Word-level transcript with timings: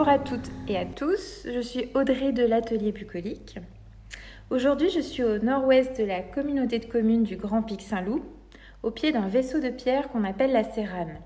Bonjour 0.00 0.14
à 0.14 0.18
toutes 0.18 0.50
et 0.66 0.78
à 0.78 0.86
tous, 0.86 1.44
je 1.44 1.60
suis 1.60 1.90
Audrey 1.94 2.32
de 2.32 2.42
l'atelier 2.42 2.90
bucolique. 2.90 3.58
Aujourd'hui, 4.48 4.88
je 4.88 5.00
suis 5.00 5.22
au 5.22 5.36
nord-ouest 5.36 6.00
de 6.00 6.06
la 6.06 6.22
communauté 6.22 6.78
de 6.78 6.86
communes 6.86 7.24
du 7.24 7.36
Grand 7.36 7.60
Pic 7.60 7.82
Saint-Loup, 7.82 8.24
au 8.82 8.90
pied 8.90 9.12
d'un 9.12 9.28
vaisseau 9.28 9.60
de 9.60 9.68
pierre 9.68 10.08
qu'on 10.08 10.24
appelle 10.24 10.52
la 10.52 10.64
Sérane. 10.64 11.18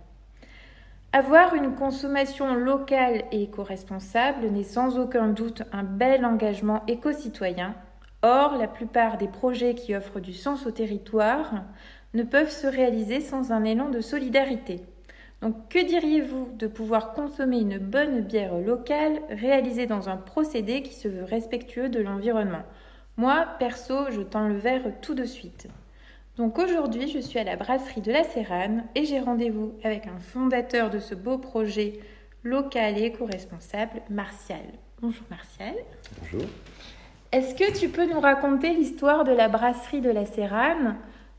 Avoir 1.12 1.54
une 1.54 1.76
consommation 1.76 2.52
locale 2.56 3.22
et 3.30 3.44
éco-responsable 3.44 4.48
n'est 4.48 4.64
sans 4.64 4.98
aucun 4.98 5.28
doute 5.28 5.62
un 5.70 5.84
bel 5.84 6.24
engagement 6.24 6.82
éco-citoyen. 6.88 7.76
Or, 8.22 8.56
la 8.56 8.66
plupart 8.66 9.18
des 9.18 9.28
projets 9.28 9.76
qui 9.76 9.94
offrent 9.94 10.18
du 10.18 10.32
sens 10.32 10.66
au 10.66 10.72
territoire 10.72 11.62
ne 12.12 12.24
peuvent 12.24 12.50
se 12.50 12.66
réaliser 12.66 13.20
sans 13.20 13.52
un 13.52 13.62
élan 13.62 13.88
de 13.90 14.00
solidarité. 14.00 14.82
Donc 15.42 15.68
que 15.68 15.84
diriez-vous 15.84 16.50
de 16.56 16.66
pouvoir 16.66 17.12
consommer 17.12 17.60
une 17.60 17.78
bonne 17.78 18.22
bière 18.22 18.58
locale 18.58 19.20
réalisée 19.28 19.86
dans 19.86 20.08
un 20.08 20.16
procédé 20.16 20.82
qui 20.82 20.94
se 20.94 21.08
veut 21.08 21.24
respectueux 21.24 21.88
de 21.88 22.00
l'environnement? 22.00 22.62
Moi, 23.16 23.46
perso, 23.58 24.10
je 24.10 24.22
tends 24.22 24.48
le 24.48 24.56
verre 24.56 24.90
tout 25.00 25.14
de 25.14 25.24
suite. 25.24 25.68
Donc 26.36 26.58
aujourd'hui, 26.58 27.08
je 27.08 27.20
suis 27.20 27.38
à 27.38 27.44
la 27.44 27.54
brasserie 27.54 28.00
de 28.00 28.10
la 28.10 28.24
Sérane 28.24 28.84
et 28.96 29.04
j'ai 29.04 29.20
rendez-vous 29.20 29.74
avec 29.84 30.06
un 30.06 30.18
fondateur 30.18 30.90
de 30.90 30.98
ce 30.98 31.14
beau 31.14 31.38
projet 31.38 32.00
local 32.42 32.98
et 32.98 33.04
éco-responsable, 33.04 34.02
Martial. 34.10 34.64
Bonjour 35.00 35.24
Martial. 35.30 35.74
Bonjour. 36.20 36.48
Est-ce 37.30 37.54
que 37.54 37.78
tu 37.78 37.88
peux 37.88 38.06
nous 38.06 38.20
raconter 38.20 38.74
l'histoire 38.74 39.24
de 39.24 39.32
la 39.32 39.48
brasserie 39.48 40.00
de 40.00 40.10
la 40.10 40.26
Sérane 40.26 40.96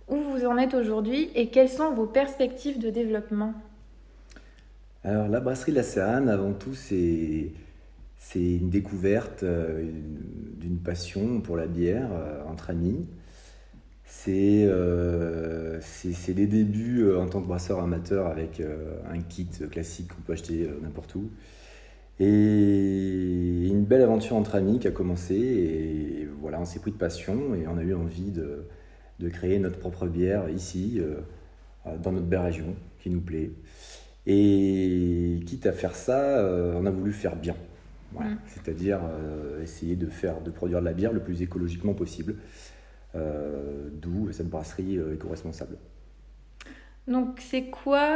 Où 0.07 0.15
vous 0.15 0.45
en 0.45 0.57
êtes 0.57 0.73
aujourd'hui 0.73 1.29
et 1.35 1.49
quelles 1.49 1.69
sont 1.69 1.91
vos 1.91 2.05
perspectives 2.05 2.79
de 2.79 2.89
développement? 2.89 3.53
Alors, 5.05 5.27
la 5.27 5.39
brasserie 5.39 5.71
de 5.71 5.77
la 5.77 5.83
Sérane, 5.83 6.29
avant 6.29 6.53
tout, 6.53 6.73
c'est, 6.73 7.51
une 8.33 8.71
découverte 8.71 9.43
euh, 9.43 9.87
d'une 10.57 10.79
passion 10.79 11.41
pour 11.41 11.57
la 11.57 11.67
bière 11.67 12.09
euh, 12.11 12.41
entre 12.47 12.71
amis. 12.71 13.07
Euh, 14.27 15.77
c'est, 15.81 16.33
des 16.33 16.47
débuts 16.47 17.13
en 17.13 17.27
tant 17.27 17.39
que 17.39 17.47
brasseur 17.47 17.79
amateur 17.79 18.25
avec 18.25 18.59
un 19.07 19.19
kit 19.21 19.47
classique 19.69 20.07
qu'on 20.07 20.21
peut 20.23 20.33
acheter 20.33 20.67
n'importe 20.81 21.13
où. 21.13 21.29
Et 22.19 23.67
une 23.67 23.83
belle 23.85 24.01
aventure 24.01 24.35
entre 24.35 24.55
amis 24.55 24.79
qui 24.79 24.87
a 24.87 24.91
commencé. 24.91 26.27
Voilà, 26.41 26.59
on 26.59 26.65
s'est 26.65 26.79
pris 26.79 26.89
de 26.89 26.97
passion 26.97 27.53
et 27.53 27.67
on 27.67 27.77
a 27.77 27.83
eu 27.83 27.93
envie 27.93 28.31
de 28.31 29.29
créer 29.29 29.59
notre 29.59 29.77
propre 29.77 30.07
bière 30.07 30.49
ici, 30.49 30.99
dans 32.01 32.11
notre 32.11 32.25
belle 32.25 32.39
région, 32.39 32.73
qui 33.03 33.11
nous 33.11 33.21
plaît. 33.21 33.51
Et 34.27 35.39
quitte 35.45 35.67
à 35.67 35.71
faire 35.71 35.95
ça, 35.95 36.39
euh, 36.39 36.73
on 36.75 36.85
a 36.85 36.91
voulu 36.91 37.11
faire 37.11 37.35
bien. 37.35 37.55
Mm. 38.13 38.35
C'est-à-dire 38.47 39.01
euh, 39.03 39.61
essayer 39.61 39.95
de, 39.95 40.07
faire, 40.07 40.41
de 40.41 40.51
produire 40.51 40.79
de 40.79 40.85
la 40.85 40.93
bière 40.93 41.13
le 41.13 41.19
plus 41.19 41.41
écologiquement 41.41 41.93
possible. 41.93 42.35
Euh, 43.15 43.87
d'où 43.93 44.29
cette 44.33 44.49
brasserie 44.49 44.99
éco-responsable. 45.13 45.77
Donc 47.07 47.39
c'est 47.39 47.65
quoi 47.65 48.09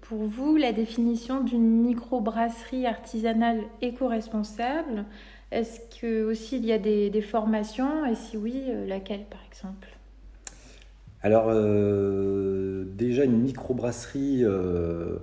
pour 0.00 0.24
vous 0.24 0.56
la 0.56 0.72
définition 0.72 1.44
d'une 1.44 1.82
microbrasserie 1.82 2.86
artisanale 2.86 3.60
éco-responsable? 3.82 5.04
Est-ce 5.50 5.80
que 6.00 6.24
aussi 6.24 6.56
il 6.56 6.64
y 6.64 6.72
a 6.72 6.78
des, 6.78 7.10
des 7.10 7.20
formations? 7.20 8.06
Et 8.06 8.14
si 8.14 8.38
oui, 8.38 8.62
laquelle 8.86 9.24
par 9.28 9.40
exemple? 9.50 9.97
Alors, 11.22 11.46
euh, 11.48 12.84
déjà, 12.84 13.24
une 13.24 13.40
microbrasserie, 13.40 14.44
euh, 14.44 15.16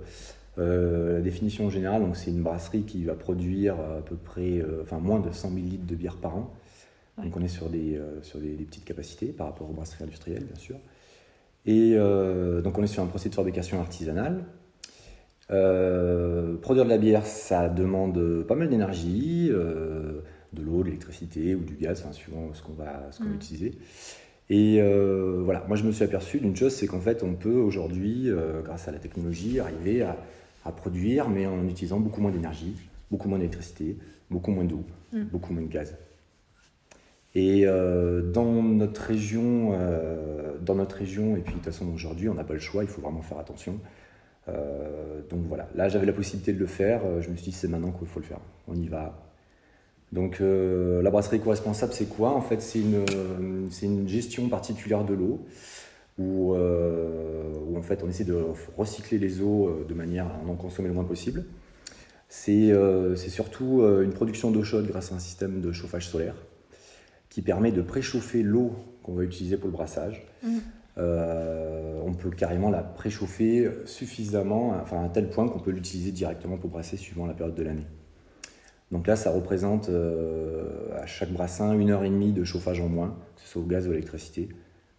euh, 0.58 1.14
la 1.14 1.20
définition 1.20 1.70
générale, 1.70 2.02
donc 2.02 2.16
c'est 2.16 2.30
une 2.30 2.42
brasserie 2.42 2.82
qui 2.82 3.04
va 3.04 3.14
produire 3.14 3.74
à 3.74 4.02
peu 4.04 4.16
près, 4.16 4.62
enfin 4.82 4.98
moins 4.98 5.20
de 5.20 5.30
100 5.30 5.50
000 5.50 5.60
litres 5.66 5.86
de 5.86 5.94
bière 5.94 6.16
par 6.16 6.36
an. 6.36 6.54
Donc 7.22 7.34
on 7.34 7.42
est 7.42 7.48
sur, 7.48 7.70
des, 7.70 7.98
sur 8.20 8.38
des, 8.40 8.50
petites 8.50 8.84
capacités 8.84 9.28
par 9.28 9.46
rapport 9.46 9.70
aux 9.70 9.72
brasseries 9.72 10.04
industrielles, 10.04 10.44
bien 10.44 10.56
sûr. 10.56 10.76
Et 11.64 11.96
donc 12.62 12.78
on 12.78 12.82
est 12.82 12.86
sur 12.88 13.02
un 13.02 13.06
procédé 13.06 13.30
de 13.30 13.34
fabrication 13.36 13.80
artisanale. 13.80 14.44
produire 15.48 16.84
de 16.84 16.90
la 16.90 16.98
bière, 16.98 17.24
ça 17.24 17.70
demande 17.70 18.44
pas 18.46 18.54
mal 18.54 18.68
d'énergie, 18.68 19.48
de 19.48 20.62
l'eau, 20.62 20.80
de 20.80 20.88
l'électricité 20.88 21.54
ou 21.54 21.64
du 21.64 21.74
gaz, 21.74 22.04
suivant 22.12 22.52
ce 22.52 22.62
qu'on 22.62 22.74
va, 22.74 23.08
ce 23.12 23.18
qu'on 23.18 23.24
va 23.24 23.30
mm. 23.30 23.36
utiliser. 23.36 23.78
Et 24.48 24.78
euh, 24.80 25.40
voilà, 25.44 25.64
moi 25.66 25.76
je 25.76 25.82
me 25.82 25.90
suis 25.90 26.04
aperçu 26.04 26.38
d'une 26.38 26.54
chose, 26.54 26.72
c'est 26.72 26.86
qu'en 26.86 27.00
fait 27.00 27.22
on 27.22 27.34
peut 27.34 27.56
aujourd'hui, 27.56 28.30
euh, 28.30 28.62
grâce 28.62 28.86
à 28.86 28.92
la 28.92 28.98
technologie, 28.98 29.58
arriver 29.58 30.02
à, 30.02 30.16
produire, 30.76 31.28
mais 31.28 31.46
en 31.46 31.64
utilisant 31.68 32.00
beaucoup 32.00 32.20
moins 32.20 32.32
d'énergie, 32.32 32.74
beaucoup 33.08 33.28
moins 33.28 33.38
d'électricité, 33.38 33.96
beaucoup 34.30 34.50
moins 34.50 34.64
d'eau, 34.64 34.82
mm. 35.12 35.22
beaucoup 35.26 35.52
moins 35.52 35.62
de 35.62 35.68
gaz. 35.68 35.96
Et 37.36 37.62
euh, 37.66 38.32
dans 38.32 38.64
notre 38.64 39.00
région, 39.02 39.78
dans 40.62 40.74
notre 40.74 40.96
région, 40.96 41.36
et 41.36 41.40
puis 41.40 41.52
de 41.52 41.58
toute 41.58 41.66
façon 41.66 41.86
aujourd'hui 41.92 42.28
on 42.28 42.34
n'a 42.34 42.42
pas 42.42 42.54
le 42.54 42.60
choix, 42.60 42.82
il 42.82 42.88
faut 42.88 43.00
vraiment 43.00 43.22
faire 43.22 43.38
attention. 43.38 43.78
donc 44.48 45.40
voilà, 45.46 45.68
là 45.76 45.88
j'avais 45.88 46.06
la 46.06 46.12
possibilité 46.12 46.52
de 46.52 46.58
le 46.58 46.66
faire, 46.66 47.02
je 47.20 47.30
me 47.30 47.36
suis 47.36 47.50
dit 47.50 47.56
c'est 47.56 47.68
maintenant 47.68 47.92
qu'il 47.92 48.08
faut 48.08 48.20
le 48.20 48.26
faire. 48.26 48.40
On 48.66 48.74
y 48.74 48.88
va, 48.88 49.25
donc 50.12 50.40
euh, 50.40 51.02
la 51.02 51.10
brasserie 51.10 51.36
éco-responsable, 51.36 51.92
c'est 51.92 52.08
quoi? 52.08 52.30
En 52.30 52.40
fait, 52.40 52.62
c'est 52.62 52.78
une, 52.78 53.04
une, 53.82 54.08
gestion 54.08 54.48
particulière 54.48 55.04
de 55.04 55.14
l'eau 55.14 55.44
où, 56.18 56.54
euh, 56.54 57.52
où, 57.66 57.76
en 57.76 57.82
fait 57.82 58.02
on 58.02 58.08
essaie 58.08 58.24
de 58.24 58.38
recycler 58.76 59.18
les 59.18 59.42
eaux 59.42 59.68
euh, 59.68 59.84
de 59.86 59.94
manière 59.94 60.26
à 60.26 60.48
en 60.48 60.54
consommer 60.54 60.88
le 60.88 60.94
moins 60.94 61.04
possible. 61.04 61.44
C'est 62.28 62.72
surtout 63.28 63.82
une 64.02 64.12
production 64.12 64.50
d'eau 64.50 64.64
chaude 64.64 64.86
grâce 64.86 65.12
à 65.12 65.14
un 65.14 65.20
système 65.20 65.60
de 65.60 65.70
chauffage 65.70 66.08
solaire 66.08 66.34
qui 67.28 67.40
permet 67.40 67.70
de 67.70 67.82
préchauffer 67.82 68.42
l'eau 68.42 68.72
qu'on 69.02 69.14
va 69.14 69.22
utiliser 69.22 69.56
pour 69.56 69.68
le 69.68 69.72
brassage. 69.72 70.26
Mmh. 70.42 70.48
on 70.98 72.14
peut 72.14 72.30
carrément 72.30 72.68
la 72.68 72.82
préchauffer 72.82 73.70
suffisamment, 73.84 74.74
enfin 74.82 75.04
à 75.04 75.08
tel 75.08 75.30
point 75.30 75.48
qu'on 75.48 75.60
peut 75.60 75.70
l'utiliser 75.70 76.10
directement 76.10 76.58
pour 76.58 76.68
brasser 76.68 76.96
suivant 76.96 77.26
la 77.26 77.34
période 77.34 77.54
de 77.54 77.62
l'année. 77.62 77.86
Donc 78.92 79.06
là, 79.06 79.16
ça 79.16 79.30
représente 79.30 79.88
euh, 79.88 80.96
à 80.96 81.06
chaque 81.06 81.32
brassin 81.32 81.76
une 81.78 81.90
heure 81.90 82.04
et 82.04 82.10
demie 82.10 82.32
de 82.32 82.44
chauffage 82.44 82.80
en 82.80 82.88
moins, 82.88 83.16
que 83.34 83.42
ce 83.42 83.48
soit 83.48 83.62
au 83.62 83.66
gaz 83.66 83.86
ou 83.86 83.90
à 83.90 83.94
l'électricité. 83.94 84.48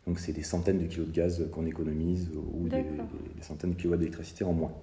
Donc 0.06 0.20
c'est 0.20 0.34
des 0.34 0.44
centaines 0.44 0.80
de 0.80 0.86
kilos 0.86 1.08
de 1.08 1.14
gaz 1.14 1.48
qu'on 1.52 1.66
économise 1.66 2.30
ou 2.54 2.68
des, 2.68 2.86
centaines 3.42 3.72
de 3.72 3.76
kilowatts 3.76 4.00
d'électricité 4.00 4.44
en 4.44 4.54
moins. 4.54 4.74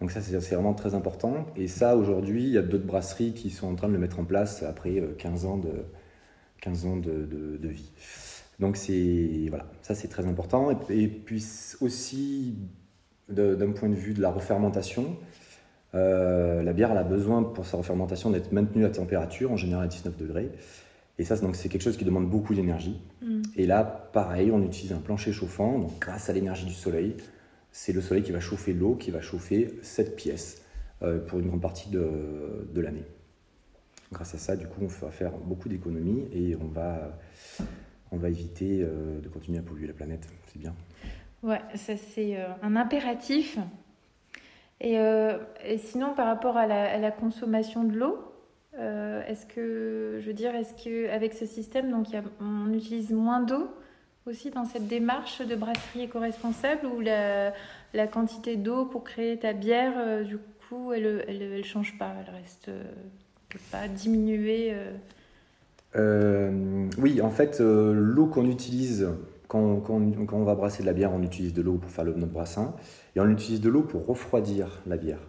Donc 0.00 0.10
ça, 0.10 0.20
c'est 0.20 0.36
vraiment 0.54 0.74
très 0.74 0.94
important. 0.94 1.46
Et 1.56 1.68
ça, 1.68 1.96
aujourd'hui, 1.96 2.44
il 2.44 2.50
y 2.50 2.58
a 2.58 2.62
d'autres 2.62 2.84
brasseries 2.86 3.32
qui 3.32 3.50
sont 3.50 3.68
en 3.68 3.74
train 3.74 3.88
de 3.88 3.92
le 3.92 3.98
mettre 3.98 4.20
en 4.20 4.24
place 4.24 4.62
après 4.62 5.02
15 5.18 5.44
euh, 5.44 5.48
ans 5.48 5.58
de, 5.58 5.70
15 6.60 6.86
ans 6.86 6.96
de, 6.96 7.26
de, 7.60 7.68
vie. 7.68 7.90
Donc 8.60 8.76
c'est 8.76 9.46
voilà, 9.48 9.70
ça 9.82 9.94
c'est 9.94 10.08
très 10.08 10.26
important. 10.26 10.70
Et, 10.88 11.02
et 11.02 11.08
puis 11.08 11.44
aussi, 11.80 12.56
d'un 13.28 13.72
point 13.72 13.88
de 13.88 13.94
vue 13.94 14.14
de 14.14 14.20
la 14.20 14.30
refermentation, 14.30 15.16
euh, 15.96 16.62
la 16.62 16.72
bière, 16.72 16.90
elle 16.90 16.98
a 16.98 17.04
besoin 17.04 17.42
pour 17.42 17.66
sa 17.66 17.76
refermentation 17.76 18.30
d'être 18.30 18.52
maintenue 18.52 18.84
à 18.84 18.90
température, 18.90 19.50
en 19.52 19.56
général 19.56 19.84
à 19.84 19.88
19 19.88 20.16
degrés. 20.16 20.50
Et 21.18 21.24
ça, 21.24 21.36
c'est 21.36 21.68
quelque 21.68 21.82
chose 21.82 21.96
qui 21.96 22.04
demande 22.04 22.28
beaucoup 22.28 22.54
d'énergie. 22.54 23.00
Mm. 23.22 23.42
Et 23.56 23.66
là, 23.66 23.84
pareil, 23.84 24.50
on 24.50 24.62
utilise 24.62 24.92
un 24.92 24.98
plancher 24.98 25.32
chauffant. 25.32 25.78
Donc, 25.78 25.98
grâce 25.98 26.28
à 26.28 26.32
l'énergie 26.32 26.66
du 26.66 26.74
soleil, 26.74 27.16
c'est 27.72 27.92
le 27.92 28.02
soleil 28.02 28.22
qui 28.22 28.32
va 28.32 28.40
chauffer 28.40 28.74
l'eau, 28.74 28.94
qui 28.94 29.10
va 29.10 29.20
chauffer 29.20 29.78
cette 29.82 30.16
pièce 30.16 30.62
euh, 31.02 31.24
pour 31.24 31.38
une 31.38 31.48
grande 31.48 31.62
partie 31.62 31.88
de, 31.88 32.80
l'année. 32.80 33.04
Grâce 34.12 34.34
à 34.34 34.38
ça, 34.38 34.56
du 34.56 34.66
coup, 34.66 34.82
on 34.82 34.86
va 34.86 35.10
faire 35.10 35.32
beaucoup 35.32 35.68
d'économies 35.68 36.28
et 36.32 36.56
on 36.56 36.68
va, 36.68 37.18
on 38.12 38.18
va 38.18 38.28
éviter 38.28 38.82
euh, 38.82 39.20
de 39.20 39.28
continuer 39.28 39.58
à 39.58 39.62
polluer 39.62 39.86
la 39.86 39.94
planète. 39.94 40.28
C'est 40.52 40.58
bien. 40.58 40.74
Ouais, 41.42 41.60
ça 41.74 41.96
c'est 41.96 42.36
un 42.62 42.76
impératif 42.76 43.58
euh, 44.84 45.38
et, 45.64 45.78
sinon, 45.78 46.14
par 46.14 46.26
rapport 46.26 46.56
à 46.56 46.66
la, 46.66 47.10
consommation 47.10 47.84
de 47.84 47.94
l'eau, 47.94 48.18
euh, 48.78 49.22
est-ce 49.26 49.46
que, 49.46 50.18
je 50.20 50.26
veux 50.26 50.34
dire, 50.34 50.54
est-ce 50.54 50.74
qu'avec 50.74 51.34
ce 51.34 51.46
système, 51.46 51.90
donc, 51.90 52.08
on 52.40 52.72
utilise 52.72 53.10
moins 53.10 53.40
d'eau 53.40 53.68
aussi 54.26 54.50
dans 54.50 54.64
cette 54.64 54.88
démarche 54.88 55.40
de 55.40 55.54
brasserie 55.54 56.02
éco-responsable 56.02 56.86
ou 56.86 57.00
la, 57.00 57.52
la 57.94 58.06
quantité 58.08 58.56
d'eau 58.56 58.84
pour 58.84 59.04
créer 59.04 59.38
ta 59.38 59.52
bière, 59.52 59.92
euh, 59.96 60.24
du 60.24 60.38
coup, 60.68 60.92
elle 60.92 61.24
ne 61.28 61.62
change 61.62 61.96
pas, 61.96 62.12
elle 62.20 62.34
reste 62.34 62.70
pas 63.70 63.86
diminuer 63.86 64.74
Oui, 66.98 67.20
en 67.22 67.30
fait, 67.30 67.60
l'eau 67.60 68.26
qu'on 68.26 68.50
utilise 68.50 69.08
quand, 69.46 69.76
quand, 69.76 70.26
quand, 70.26 70.36
on 70.36 70.44
va 70.44 70.56
brasser 70.56 70.82
de 70.82 70.86
la 70.88 70.92
bière, 70.92 71.12
on 71.12 71.22
utilise 71.22 71.54
de 71.54 71.62
l'eau 71.62 71.74
pour 71.74 71.90
faire 71.90 72.04
le, 72.04 72.14
notre 72.14 72.32
brassin 72.32 72.74
et 73.16 73.20
on 73.20 73.28
utilise 73.28 73.60
de 73.60 73.68
l'eau 73.68 73.82
pour 73.82 74.06
refroidir 74.06 74.82
la 74.86 74.96
bière. 74.96 75.20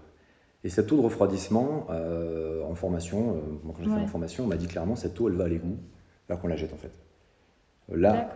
Et 0.63 0.69
cette 0.69 0.92
eau 0.92 0.98
de 0.98 1.01
refroidissement, 1.01 1.88
euh, 1.89 2.63
en 2.66 2.75
formation, 2.75 3.38
euh, 3.38 3.69
quand 3.74 3.84
j'ai 3.84 3.89
fait 3.89 3.95
en 3.95 4.07
formation, 4.07 4.44
on 4.44 4.48
m'a 4.48 4.57
dit 4.57 4.68
clairement 4.68 4.95
cette 4.95 5.19
eau, 5.19 5.30
elle 5.30 5.36
va 5.36 5.45
à 5.45 5.48
l'égout, 5.48 5.78
alors 6.28 6.42
qu'on 6.42 6.48
la 6.48 6.57
jette 6.57 6.74
en 6.74 6.78
fait. 6.78 6.92
Là, 7.89 8.30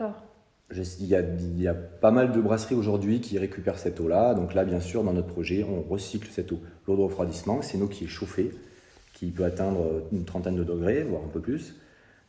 il 0.73 1.05
y, 1.05 1.15
a, 1.15 1.19
il 1.19 1.61
y, 1.61 1.67
a, 1.67 1.73
pas 1.73 2.11
mal 2.11 2.31
de 2.31 2.39
brasseries 2.39 2.75
aujourd'hui 2.75 3.19
qui 3.19 3.37
récupèrent 3.37 3.77
cette 3.77 3.99
eau-là. 3.99 4.33
Donc 4.33 4.53
là, 4.53 4.63
bien 4.63 4.79
sûr, 4.79 5.03
dans 5.03 5.11
notre 5.11 5.27
projet, 5.27 5.65
on 5.65 5.81
recycle 5.81 6.29
cette 6.31 6.53
eau. 6.53 6.59
L'eau 6.87 6.95
de 6.95 7.01
refroidissement, 7.01 7.61
c'est 7.61 7.77
une 7.77 7.83
eau 7.83 7.89
qui 7.89 8.05
est 8.05 8.07
chauffée, 8.07 8.51
qui 9.13 9.31
peut 9.31 9.43
atteindre 9.43 10.03
une 10.13 10.23
trentaine 10.23 10.55
de 10.55 10.63
degrés, 10.63 11.03
voire 11.03 11.23
un 11.25 11.27
peu 11.27 11.41
plus. 11.41 11.75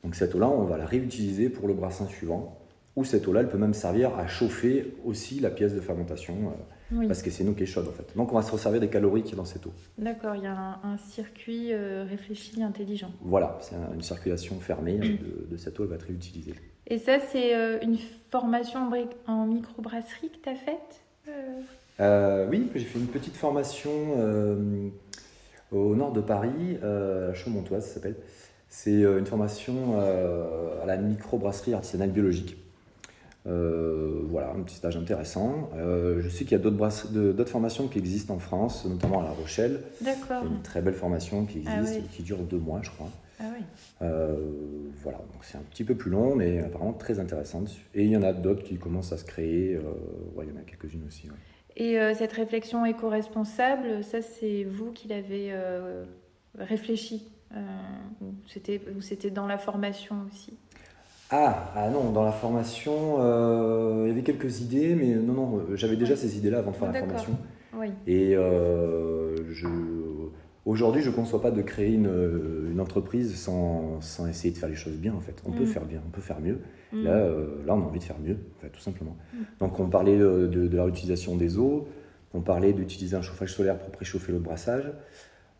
Donc 0.02 0.16
cette 0.16 0.34
eau-là, 0.34 0.48
on 0.48 0.64
va 0.64 0.76
la 0.78 0.86
réutiliser 0.86 1.48
pour 1.48 1.68
le 1.68 1.74
brassin 1.74 2.06
suivant. 2.08 2.58
Ou 2.96 3.04
cette 3.04 3.28
eau-là, 3.28 3.40
elle 3.40 3.48
peut 3.48 3.58
même 3.58 3.74
servir 3.74 4.16
à 4.18 4.26
chauffer 4.26 4.96
aussi 5.04 5.40
la 5.40 5.50
pièce 5.50 5.74
de 5.74 5.80
fermentation, 5.80 6.34
euh, 6.34 6.62
parce 7.06 7.22
que 7.22 7.30
c'est 7.30 7.46
eau 7.46 7.52
qui 7.52 7.62
est 7.62 7.66
chaude 7.66 7.88
en 7.88 7.92
fait. 7.92 8.16
Donc 8.16 8.32
on 8.32 8.36
va 8.36 8.42
se 8.42 8.52
resservir 8.52 8.80
des 8.80 8.88
calories 8.88 9.22
qui 9.22 9.34
est 9.34 9.36
dans 9.36 9.44
cette 9.44 9.66
eau. 9.66 9.72
D'accord, 9.98 10.34
il 10.36 10.44
y 10.44 10.46
a 10.46 10.80
un, 10.82 10.96
circuit 10.98 11.72
euh, 11.72 12.04
réfléchi, 12.08 12.62
intelligent. 12.62 13.10
Voilà, 13.20 13.58
c'est 13.60 13.76
une 13.94 14.02
circulation 14.02 14.58
fermée 14.60 14.98
de, 14.98 15.56
cette 15.56 15.78
eau, 15.80 15.84
elle 15.84 15.90
va 15.90 15.96
être 15.96 16.06
réutilisée. 16.06 16.54
Et 16.86 16.98
ça, 16.98 17.18
c'est 17.20 17.54
euh, 17.54 17.78
une 17.82 17.96
formation 18.30 18.90
en 19.26 19.46
microbrasserie 19.46 20.30
que 20.30 20.42
tu 20.42 20.48
as 20.48 20.54
faite 20.54 22.48
Oui, 22.50 22.70
j'ai 22.74 22.84
fait 22.84 22.98
une 22.98 23.06
petite 23.06 23.36
formation 23.36 23.90
au 25.70 25.94
nord 25.94 26.12
de 26.12 26.20
Paris, 26.20 26.78
à 26.82 27.34
Chaumontoise, 27.34 27.86
ça 27.86 27.94
s'appelle. 27.94 28.16
C'est 28.68 29.02
une 29.02 29.26
formation 29.26 30.00
à 30.00 30.86
la 30.86 30.96
microbrasserie 30.96 31.74
artisanale 31.74 32.10
biologique. 32.10 32.61
Euh, 33.46 34.20
voilà, 34.24 34.50
un 34.50 34.62
petit 34.62 34.76
stage 34.76 34.96
intéressant. 34.96 35.70
Euh, 35.74 36.20
je 36.20 36.28
sais 36.28 36.44
qu'il 36.44 36.52
y 36.52 36.54
a 36.54 36.58
d'autres 36.58 37.50
formations 37.50 37.88
qui 37.88 37.98
existent 37.98 38.34
en 38.34 38.38
France, 38.38 38.84
notamment 38.84 39.20
à 39.20 39.24
La 39.24 39.30
Rochelle. 39.30 39.80
D'accord. 40.00 40.44
Une 40.44 40.62
très 40.62 40.80
belle 40.80 40.94
formation 40.94 41.44
qui 41.44 41.62
ah 41.66 41.80
existe, 41.80 42.10
qui 42.10 42.22
dure 42.22 42.38
deux 42.38 42.58
mois, 42.58 42.80
je 42.82 42.90
crois. 42.90 43.10
Ah 43.40 43.44
oui. 43.56 43.64
Euh, 44.02 44.36
voilà, 45.02 45.18
donc 45.18 45.42
c'est 45.42 45.58
un 45.58 45.62
petit 45.70 45.82
peu 45.82 45.96
plus 45.96 46.10
long, 46.10 46.36
mais 46.36 46.60
apparemment 46.60 46.92
très 46.92 47.18
intéressante. 47.18 47.70
Et 47.94 48.04
il 48.04 48.10
y 48.10 48.16
en 48.16 48.22
a 48.22 48.32
d'autres 48.32 48.62
qui 48.62 48.76
commencent 48.76 49.12
à 49.12 49.18
se 49.18 49.24
créer. 49.24 49.72
il 49.72 50.48
y 50.48 50.52
en 50.52 50.56
a 50.56 50.62
quelques-unes 50.64 51.04
aussi. 51.08 51.28
Et 51.74 51.98
cette 52.14 52.32
réflexion 52.32 52.84
éco-responsable, 52.84 54.04
ça 54.04 54.22
c'est 54.22 54.64
vous 54.64 54.92
qui 54.92 55.08
l'avez 55.08 55.52
réfléchi 56.56 57.32
ou 58.20 59.00
c'était 59.00 59.30
dans 59.30 59.46
la 59.46 59.58
formation 59.58 60.16
aussi? 60.30 60.54
Ah, 61.34 61.72
ah, 61.74 61.88
non, 61.88 62.10
dans 62.10 62.24
la 62.24 62.30
formation, 62.30 63.16
euh, 63.18 64.02
il 64.04 64.08
y 64.08 64.10
avait 64.10 64.22
quelques 64.22 64.60
idées, 64.60 64.94
mais 64.94 65.14
non, 65.14 65.32
non, 65.32 65.56
euh, 65.56 65.76
j'avais 65.76 65.96
déjà 65.96 66.14
ces 66.14 66.36
idées-là 66.36 66.58
avant 66.58 66.72
de 66.72 66.76
faire 66.76 66.92
la 66.92 66.98
formation. 67.00 67.38
Oui. 67.74 67.88
Et 68.06 68.34
euh, 68.36 69.34
aujourd'hui, 70.66 71.00
je 71.00 71.08
ne 71.08 71.14
conçois 71.14 71.40
pas 71.40 71.50
de 71.50 71.62
créer 71.62 71.94
une, 71.94 72.78
entreprise 72.78 73.34
sans, 73.34 74.00
essayer 74.28 74.52
de 74.52 74.58
faire 74.58 74.68
les 74.68 74.74
choses 74.74 74.96
bien, 74.98 75.14
en 75.14 75.20
fait. 75.20 75.42
On 75.46 75.52
peut 75.52 75.62
mm. 75.62 75.68
faire 75.68 75.86
bien, 75.86 76.02
on 76.06 76.10
peut 76.10 76.20
faire 76.20 76.38
mieux. 76.38 76.58
Mm. 76.92 77.04
Là, 77.04 77.26
là, 77.66 77.74
on 77.74 77.80
a 77.80 77.84
envie 77.86 77.98
de 77.98 78.04
faire 78.04 78.20
mieux, 78.22 78.36
tout 78.70 78.80
simplement. 78.80 79.16
Mm. 79.32 79.38
Donc, 79.58 79.80
on 79.80 79.88
parlait 79.88 80.18
de, 80.18 80.46
de, 80.46 80.76
la 80.76 80.84
réutilisation 80.84 81.36
des 81.36 81.56
eaux, 81.56 81.88
on 82.34 82.42
parlait 82.42 82.74
d'utiliser 82.74 83.16
un 83.16 83.22
chauffage 83.22 83.54
solaire 83.54 83.78
pour 83.78 83.90
préchauffer 83.90 84.32
le 84.32 84.38
brassage. 84.38 84.92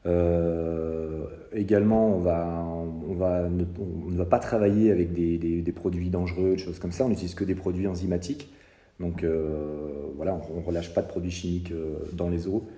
Euh, 0.07 1.27
également, 1.53 2.17
on, 2.17 2.19
va, 2.19 2.65
on, 2.65 3.15
va 3.15 3.49
ne, 3.49 3.65
on 3.79 4.11
ne 4.11 4.17
va 4.17 4.25
pas 4.25 4.39
travailler 4.39 4.91
avec 4.91 5.13
des, 5.13 5.39
des, 5.39 5.73
produits 5.73 6.11
dangereux, 6.11 6.53
des 6.53 6.59
choses 6.59 6.79
comme 6.79 6.93
ça. 6.93 7.05
On 7.05 7.09
n'utilise 7.09 7.35
que 7.35 7.45
des 7.45 7.55
produits 7.55 7.87
enzymatiques. 7.87 8.53
Donc 9.01 9.25
euh, 9.25 10.13
voilà, 10.17 10.35
on 10.51 10.61
ne 10.61 10.65
relâche 10.65 10.93
pas 10.95 11.03
de 11.03 11.09
produits 11.09 11.31
chimiques 11.31 11.73
euh, 11.73 11.99
dans 12.13 12.29
les 12.29 12.47
eaux, 12.47 12.69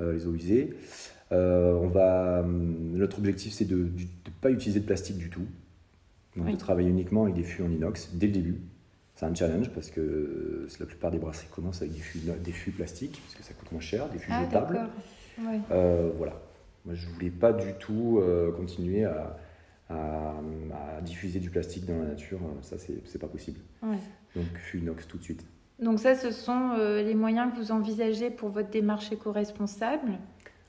les 0.00 0.26
eaux 0.26 0.34
usées. 0.34 0.74
on 1.30 1.88
va, 1.88 2.44
notre 2.46 3.18
objectif, 3.18 3.52
c'est 3.52 3.66
de 3.66 3.76
ne 3.76 4.30
pas 4.40 4.50
utiliser 4.50 4.80
de 4.80 4.86
plastique 4.86 5.18
du 5.18 5.30
tout. 5.30 5.46
Donc 6.36 6.50
de 6.50 6.56
travailler 6.56 6.88
uniquement 6.88 7.24
avec 7.24 7.34
des 7.34 7.42
fûts 7.42 7.62
en 7.62 7.70
inox 7.70 8.10
dès 8.14 8.26
le 8.26 8.32
début. 8.32 8.60
C'est 9.16 9.26
un 9.26 9.34
challenge 9.34 9.70
parce 9.70 9.90
que 9.90 10.66
la 10.78 10.86
plupart 10.86 11.10
des 11.10 11.18
brasseries 11.18 11.48
commencent 11.54 11.82
avec 11.82 11.92
des 11.92 12.00
fûts, 12.00 12.20
des 12.20 12.52
fûts 12.52 12.70
plastiques, 12.70 13.20
parce 13.22 13.34
que 13.34 13.42
ça 13.42 13.52
coûte 13.52 13.70
moins 13.72 13.80
cher, 13.80 14.08
des 14.08 14.18
fûts 14.18 14.30
ah, 14.32 14.44
jetables. 14.44 14.80
voilà. 16.16 16.40
Moi, 16.84 16.94
je 16.94 17.08
ne 17.08 17.12
voulais 17.12 17.30
pas 17.30 17.52
du 17.52 17.74
tout 17.78 18.20
euh, 18.20 18.52
continuer 18.52 19.04
à, 19.04 19.36
diffuser 21.02 21.40
du 21.40 21.50
plastique 21.50 21.84
dans 21.84 21.98
la 21.98 22.10
nature. 22.10 22.38
Ça, 22.62 22.76
c'est 22.78 23.18
pas 23.18 23.26
possible. 23.26 23.58
Donc, 23.82 24.46
Funox 24.54 25.08
tout 25.08 25.18
de 25.18 25.22
suite. 25.22 25.44
Donc, 25.80 25.98
ça, 25.98 26.14
ce 26.14 26.30
sont 26.30 26.74
euh, 26.78 27.02
les 27.02 27.14
moyens 27.14 27.52
que 27.52 27.56
vous 27.56 27.72
envisagez 27.72 28.30
pour 28.30 28.50
votre 28.50 28.70
démarche 28.70 29.10
éco-responsable 29.10 30.12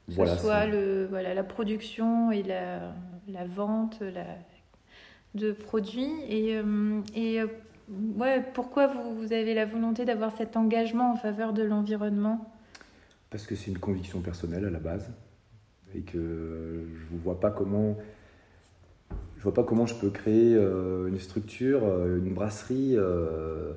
que 0.08 0.26
ce 0.26 0.38
soit 0.38 0.66
le, 0.66 1.06
voilà, 1.06 1.34
la 1.34 1.44
production 1.44 2.32
et 2.32 2.44
la, 2.44 2.94
la 3.28 3.46
vente 3.46 4.02
la, 4.02 4.26
de 5.36 5.52
produits. 5.52 6.12
Et, 6.28 6.58
euh, 6.58 7.02
et 7.16 7.40
ouais, 8.18 8.44
pourquoi 8.54 8.88
vous, 8.88 9.16
vous 9.16 9.34
avez 9.34 9.54
la 9.54 9.66
volonté 9.66 10.06
d'avoir 10.06 10.36
cet 10.36 10.58
engagement 10.58 11.12
en 11.12 11.16
faveur 11.16 11.54
de 11.54 11.64
l'environnement? 11.64 12.52
Parce 13.30 13.46
que 13.46 13.56
c'est 13.56 13.72
une 13.72 13.80
conviction 13.80 14.20
personnelle 14.22 14.66
à 14.66 14.70
la 14.70 14.80
base 14.80 15.12
et 15.96 16.02
que 16.02 16.86
je 16.94 17.16
ne 17.16 17.20
vois 17.20 17.40
pas 17.40 17.52
comment 17.52 17.98
je 19.42 19.44
vois 19.44 19.56
pas 19.56 19.64
comment 19.64 19.88
je 19.88 19.96
peux 19.96 20.12
créer 20.12 20.54
euh, 20.54 21.08
une 21.08 21.18
structure, 21.18 21.84
euh, 21.84 22.20
une 22.20 22.32
brasserie 22.32 22.92
euh, 22.94 23.74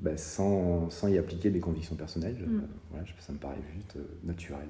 ben, 0.00 0.16
sans, 0.16 0.90
sans, 0.90 1.06
y 1.06 1.18
appliquer 1.18 1.50
des 1.50 1.60
convictions 1.60 1.94
personnelles. 1.94 2.36
Mm. 2.44 2.62
Voilà, 2.90 3.06
ça 3.20 3.32
me 3.32 3.38
paraît 3.38 3.62
juste 3.76 3.96
naturel. 4.24 4.66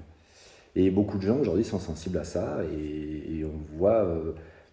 Et 0.77 0.91
beaucoup 0.91 1.17
de 1.17 1.23
gens 1.23 1.39
aujourd'hui 1.39 1.65
sont 1.65 1.79
sensibles 1.79 2.19
à 2.19 2.25
ça 2.25 2.59
et, 2.71 3.39
et 3.39 3.45
on 3.47 3.79
voit 3.79 4.07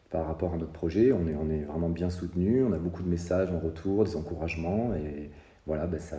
par 0.09 0.27
rapport 0.27 0.53
à 0.53 0.57
notre 0.57 0.73
projet, 0.73 1.13
on 1.13 1.25
est, 1.25 1.35
on 1.35 1.49
est 1.49 1.63
vraiment 1.63 1.87
bien 1.87 2.09
soutenu, 2.09 2.65
on 2.65 2.73
a 2.73 2.77
beaucoup 2.77 3.01
de 3.01 3.07
messages 3.07 3.49
en 3.49 3.59
retour, 3.59 4.03
des 4.03 4.17
encouragements 4.17 4.93
et 4.93 5.29
voilà, 5.65 5.87
ben, 5.87 6.01
ça, 6.01 6.17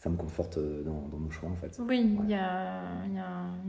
ça 0.00 0.08
me 0.08 0.16
conforte 0.16 0.56
euh, 0.56 0.82
dans, 0.82 1.18
nos 1.18 1.30
choix 1.30 1.50
en 1.50 1.54
fait. 1.54 1.78
Oui, 1.86 2.16
il 2.24 2.30
y, 2.30 2.34
a, 2.34 2.80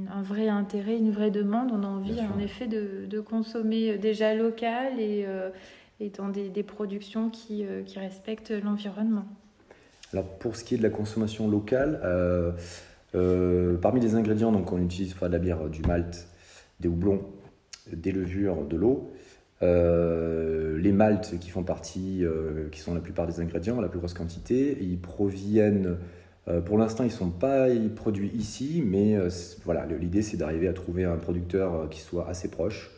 un, 0.10 0.22
vrai 0.24 0.48
intérêt, 0.48 0.98
une 0.98 1.12
vraie 1.12 1.30
demande. 1.30 1.72
On 1.74 1.84
a 1.84 1.88
envie 1.88 2.20
en 2.22 2.40
effet 2.40 2.68
de, 2.68 3.20
consommer 3.20 3.98
déjà 3.98 4.34
local 4.34 5.00
et, 5.00 5.26
euh, 5.28 5.50
dans 6.18 6.30
des, 6.30 6.64
productions 6.64 7.30
qui, 7.30 7.66
euh, 7.66 7.84
qui 7.84 8.00
respectent 8.00 8.52
l'environnement. 8.52 9.26
Alors 10.14 10.26
pour 10.26 10.56
ce 10.56 10.64
qui 10.64 10.76
est 10.76 10.78
de 10.78 10.84
la 10.84 10.90
consommation 10.90 11.50
locale, 11.50 12.00
parmi 13.82 14.00
les 14.00 14.16
ingrédients, 14.16 14.54
donc 14.54 14.72
on 14.72 14.82
utilise 14.82 15.14
pour 15.14 15.28
de 15.28 15.34
la 15.34 15.40
bière 15.40 15.70
du 15.70 15.82
malt, 15.82 16.28
des 16.80 16.88
houblons, 16.88 17.24
des 17.92 18.12
levures, 18.14 18.66
de 18.66 18.78
l'eau. 18.78 19.12
les 19.62 20.92
maltes 20.94 21.38
qui 21.40 21.50
font 21.50 21.64
partie, 21.64 22.24
qui 22.72 22.80
sont 22.80 22.94
la 22.94 23.02
plupart 23.02 23.28
des 23.28 23.42
ingrédients, 23.42 23.80
la 23.82 23.90
plus 23.90 24.00
grosse 24.00 24.14
quantité, 24.14 24.78
ils 24.82 25.00
proviennent 25.00 25.88
euh, 25.88 25.96
pour 26.66 26.78
l'instant, 26.80 27.04
ils 27.04 27.08
ne 27.08 27.12
sont 27.12 27.30
pas 27.30 27.68
produits 27.96 28.32
ici, 28.34 28.82
mais 28.84 29.16
euh, 29.16 29.30
voilà, 29.64 29.86
l'idée 29.86 30.24
c'est 30.24 30.38
d'arriver 30.38 30.68
à 30.68 30.74
trouver 30.74 31.04
un 31.04 31.18
producteur 31.18 31.76
euh, 31.76 31.88
qui 31.88 32.02
soit 32.02 32.28
assez 32.28 32.50
proche, 32.50 32.90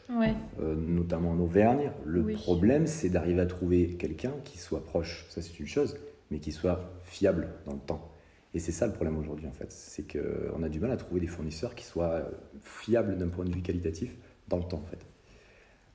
notamment 0.59 1.31
en 1.31 1.39
Auvergne. 1.39 1.91
Le 2.05 2.23
problème, 2.33 2.87
c'est 2.87 3.09
d'arriver 3.09 3.41
à 3.41 3.45
trouver 3.45 3.95
quelqu'un 3.99 4.31
qui 4.45 4.57
soit 4.57 4.83
proche, 4.83 5.25
ça 5.29 5.41
c'est 5.41 5.59
une 5.59 5.67
chose, 5.67 5.97
mais 6.31 6.39
qui 6.39 6.53
soit 6.53 6.93
fiable 7.03 7.49
dans 7.65 7.73
le 7.73 7.79
temps. 7.79 8.09
Et 8.53 8.59
c'est 8.59 8.71
ça 8.71 8.87
le 8.87 8.93
problème 8.93 9.17
aujourd'hui 9.17 9.47
en 9.47 9.51
fait, 9.51 9.71
c'est 9.71 10.05
qu'on 10.07 10.63
a 10.63 10.69
du 10.69 10.79
mal 10.79 10.91
à 10.91 10.97
trouver 10.97 11.19
des 11.19 11.27
fournisseurs 11.27 11.75
qui 11.75 11.85
soient 11.85 12.21
fiables 12.61 13.17
d'un 13.17 13.27
point 13.27 13.45
de 13.45 13.51
vue 13.51 13.61
qualitatif 13.61 14.15
dans 14.47 14.57
le 14.57 14.63
temps 14.63 14.77
en 14.77 14.89
fait. 14.89 14.99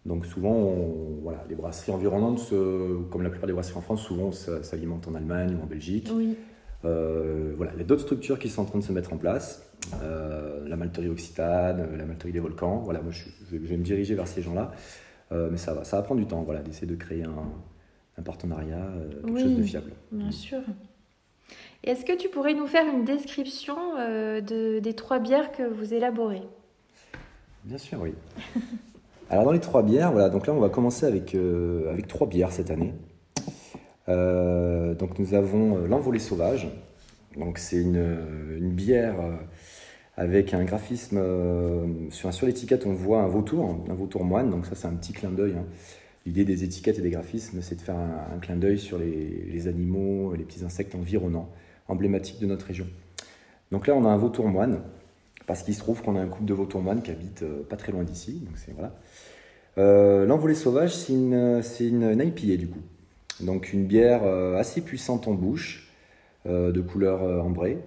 Donc 0.04 0.26
souvent, 0.26 0.74
voilà, 1.22 1.44
les 1.48 1.54
brasseries 1.54 1.92
environnantes, 1.92 2.52
comme 3.10 3.22
la 3.22 3.30
plupart 3.30 3.46
des 3.46 3.52
brasseries 3.52 3.78
en 3.78 3.82
France, 3.82 4.02
souvent 4.02 4.32
s'alimentent 4.32 5.08
en 5.08 5.14
Allemagne 5.14 5.56
ou 5.58 5.62
en 5.62 5.66
Belgique. 5.66 6.10
Oui. 6.12 6.36
Euh, 6.84 7.52
voilà, 7.56 7.72
il 7.74 7.78
y 7.78 7.82
a 7.82 7.84
d'autres 7.84 8.02
structures 8.02 8.38
qui 8.38 8.48
sont 8.48 8.62
en 8.62 8.64
train 8.64 8.78
de 8.78 8.84
se 8.84 8.92
mettre 8.92 9.12
en 9.12 9.16
place. 9.16 9.64
Euh, 10.02 10.68
la 10.68 10.76
malterie 10.76 11.08
Occitane, 11.08 11.96
la 11.96 12.04
malterie 12.04 12.32
des 12.32 12.40
volcans. 12.40 12.78
Voilà, 12.78 13.00
moi 13.00 13.12
je, 13.12 13.56
vais 13.56 13.76
me 13.76 13.82
diriger 13.82 14.14
vers 14.14 14.28
ces 14.28 14.42
gens-là. 14.42 14.72
Euh, 15.32 15.48
mais 15.50 15.58
ça 15.58 15.74
va, 15.74 15.84
ça 15.84 15.96
va 15.96 16.02
prendre 16.02 16.20
du 16.20 16.26
temps, 16.26 16.42
voilà, 16.42 16.62
d'essayer 16.62 16.86
de 16.86 16.94
créer 16.94 17.24
un, 17.24 18.22
partenariat, 18.22 18.84
quelque 19.24 19.38
chose 19.38 19.56
de 19.56 19.62
fiable. 19.62 19.92
Bien 20.10 20.32
sûr. 20.32 20.58
Est-ce 21.84 22.04
que 22.04 22.16
tu 22.16 22.28
pourrais 22.28 22.54
nous 22.54 22.66
faire 22.66 22.84
une 22.92 23.04
description 23.04 23.76
de, 23.94 24.80
des 24.80 24.94
trois 24.94 25.20
bières 25.20 25.52
que 25.52 25.62
vous 25.62 25.94
élaborez? 25.94 26.42
Bien 27.64 27.78
sûr, 27.78 28.00
oui. 28.02 28.14
Alors 29.30 29.44
dans 29.44 29.52
les 29.52 29.60
trois 29.60 29.84
bières, 29.84 30.10
voilà, 30.10 30.30
donc 30.30 30.48
là 30.48 30.52
on 30.52 30.58
va 30.58 30.68
commencer 30.68 31.06
avec, 31.06 31.36
avec 31.88 32.08
trois 32.08 32.26
bières 32.26 32.50
cette 32.50 32.72
année. 32.72 32.92
Euh, 34.08 34.94
donc 34.94 35.18
nous 35.18 35.34
avons 35.34 35.76
euh, 35.76 35.86
l'envolée 35.86 36.18
sauvage. 36.18 36.68
Donc 37.36 37.58
c'est 37.58 37.80
une, 37.80 38.70
bière 38.70 39.20
euh, 39.20 39.36
avec 40.16 40.54
un 40.54 40.64
graphisme 40.64 41.20
sur, 42.10 42.46
l'étiquette 42.46 42.86
on 42.86 42.92
voit 42.92 43.20
un 43.20 43.28
vautour, 43.28 43.76
un 43.88 43.94
vautour 43.94 44.24
moine. 44.24 44.50
Donc 44.50 44.66
ça 44.66 44.74
c'est 44.74 44.88
un 44.88 44.94
petit 44.94 45.12
clin 45.12 45.30
d'œil. 45.30 45.54
Hein. 45.58 45.64
L'idée 46.26 46.44
des 46.44 46.64
étiquettes 46.64 46.98
et 46.98 47.02
des 47.02 47.10
graphismes, 47.10 47.62
c'est 47.62 47.76
de 47.76 47.80
faire 47.80 47.96
un, 47.96 48.38
clin 48.40 48.56
d'œil 48.56 48.78
sur 48.78 48.98
les, 48.98 49.66
animaux, 49.66 50.34
les 50.34 50.44
petits 50.44 50.62
insectes 50.62 50.94
environnants, 50.94 51.48
emblématiques 51.86 52.38
de 52.38 52.46
notre 52.46 52.66
région. 52.66 52.86
Donc 53.70 53.86
là, 53.86 53.94
on 53.94 54.04
a 54.04 54.08
un 54.08 54.16
vautour 54.18 54.46
moine, 54.46 54.80
parce 55.46 55.62
qu'il 55.62 55.74
se 55.74 55.78
trouve 55.78 56.02
qu'on 56.02 56.16
a 56.16 56.20
un 56.20 56.26
couple 56.26 56.44
de 56.44 56.52
vautours 56.52 56.82
moines 56.82 57.00
qui 57.00 57.10
habitent 57.10 57.46
pas 57.70 57.76
très 57.76 57.92
loin 57.92 58.02
d'ici. 58.02 58.42
Donc 58.44 58.56
c'est 58.56 58.74
voilà. 58.74 60.26
L'envolée 60.26 60.54
sauvage, 60.54 60.94
c'est 60.94 61.14
une, 61.14 61.62
une, 61.80 62.02
une 62.02 62.20
IPA 62.20 62.56
du 62.56 62.68
coup. 62.68 62.82
Donc 63.40 63.72
une 63.72 63.86
bière 63.86 64.24
assez 64.56 64.80
puissante 64.80 65.28
en 65.28 65.34
bouche, 65.34 65.92
de 66.46 66.80
couleur 66.80 67.22
ambrée. 67.44 67.78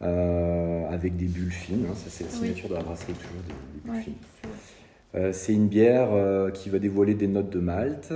avec 0.00 1.16
des 1.16 1.26
bulles 1.26 1.52
fines, 1.52 1.86
hein. 1.90 1.94
ça 1.94 2.08
c'est 2.08 2.24
la 2.24 2.30
signature 2.30 2.68
de 2.68 2.74
la 2.74 2.82
brasserie 2.82 3.12
toujours, 3.12 3.42
des, 3.46 3.90
bulles 3.90 4.02
fines. 4.02 5.32
c'est 5.32 5.52
une 5.52 5.68
bière 5.68 6.10
qui 6.52 6.70
va 6.70 6.78
dévoiler 6.78 7.14
des 7.14 7.28
notes 7.28 7.50
de 7.50 7.60
malt, 7.60 8.12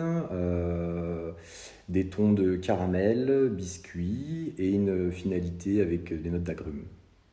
des 1.89 2.07
tons 2.09 2.33
de 2.33 2.57
caramel, 2.57 3.51
biscuit 3.51 4.55
et 4.59 4.71
une 4.71 5.11
finalité 5.11 5.81
avec 5.81 6.21
des 6.21 6.31
notes 6.31 6.45
d'agrumes. 6.45 6.85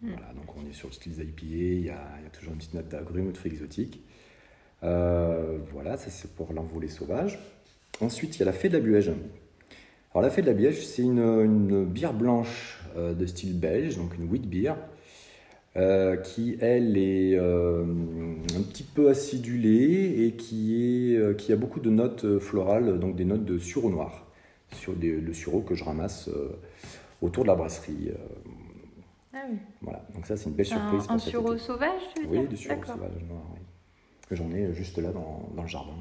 Mm. 0.01 0.09
Voilà, 0.11 0.33
donc 0.33 0.55
on 0.55 0.69
est 0.69 0.73
sur 0.73 0.87
le 0.87 0.93
style 0.93 1.13
IPA, 1.13 1.45
il 1.45 1.85
y, 1.85 1.89
a, 1.89 1.97
toujours 2.31 2.53
une 2.53 2.59
petite 2.59 2.73
note 2.73 2.89
d'agrumes 2.89 3.27
ou 3.27 3.31
de 3.31 3.37
fruits 3.37 3.51
exotiques. 3.51 4.01
Euh, 4.83 5.57
voilà, 5.71 5.97
ça 5.97 6.09
c'est 6.09 6.31
pour 6.35 6.53
l'envolée 6.53 6.87
sauvage. 6.87 7.39
Ensuite, 8.01 8.35
il 8.35 8.39
y 8.39 8.41
a 8.43 8.45
la 8.45 8.53
fée 8.53 8.69
de 8.69 8.77
la 8.77 8.83
Buège. 8.83 9.11
Alors 10.11 10.21
la 10.21 10.29
fée 10.29 10.41
de 10.41 10.47
la 10.47 10.53
Buège, 10.53 10.85
c'est 10.85 11.01
une, 11.01 11.85
bière 11.85 12.13
blanche 12.13 12.79
euh, 12.97 13.13
de 13.13 13.25
style 13.25 13.57
belge, 13.57 13.97
donc 13.97 14.15
une 14.15 14.29
wheat 14.29 14.47
beer, 14.47 14.75
euh, 15.77 16.15
qui 16.17 16.57
elle 16.61 16.97
est 16.97 17.37
un 17.37 18.61
petit 18.69 18.83
peu 18.83 19.09
acidulée 19.09 20.25
et 20.25 20.31
qui, 20.33 21.13
est, 21.13 21.37
qui 21.37 21.51
a 21.51 21.55
beaucoup 21.55 21.79
de 21.79 21.89
notes 21.89 22.39
florales, 22.39 22.99
donc 22.99 23.15
des 23.15 23.25
notes 23.25 23.45
de 23.45 23.57
sureau 23.57 23.89
noir, 23.89 24.25
sur 24.73 24.93
le 24.99 25.33
sureau 25.33 25.61
que 25.61 25.75
je 25.75 25.83
ramasse 25.83 26.29
autour 27.21 27.43
de 27.43 27.49
la 27.49 27.55
brasserie. 27.55 28.11
Ah 29.33 29.39
oui. 29.49 29.57
Voilà, 29.81 30.05
donc 30.13 30.25
ça 30.25 30.37
c'est 30.37 30.45
une 30.45 30.55
belle 30.55 30.65
surprise. 30.65 31.05
Un, 31.09 31.15
un 31.15 31.19
sureau 31.19 31.57
sauvage, 31.57 32.01
tu 32.15 32.25
veux 32.25 32.39
Oui, 32.39 32.47
du 32.47 32.55
sureau 32.55 32.81
sauvage 32.85 33.23
noir, 33.27 33.43
oui. 33.53 33.59
J'en 34.31 34.49
ai 34.51 34.73
juste 34.73 34.97
là 34.97 35.11
dans, 35.11 35.49
dans 35.55 35.61
le 35.61 35.67
jardin. 35.67 35.93